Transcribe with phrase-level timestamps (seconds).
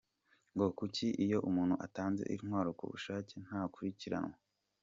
[0.53, 4.35] Ngo kuko iyo umuntu atanze intwaro ku bushake ntakurikiranwa.